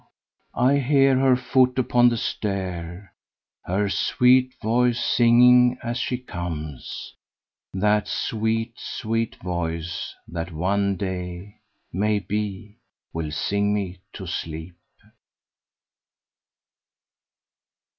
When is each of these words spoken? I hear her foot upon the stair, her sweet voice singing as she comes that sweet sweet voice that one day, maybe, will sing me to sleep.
I 0.55 0.79
hear 0.79 1.19
her 1.19 1.35
foot 1.35 1.77
upon 1.77 2.09
the 2.09 2.17
stair, 2.17 3.13
her 3.65 3.87
sweet 3.87 4.55
voice 4.59 4.99
singing 4.99 5.77
as 5.83 5.99
she 5.99 6.17
comes 6.17 7.13
that 7.71 8.07
sweet 8.07 8.79
sweet 8.79 9.35
voice 9.43 10.15
that 10.27 10.51
one 10.51 10.97
day, 10.97 11.59
maybe, 11.93 12.79
will 13.13 13.29
sing 13.29 13.75
me 13.75 13.99
to 14.13 14.25
sleep. 14.25 14.73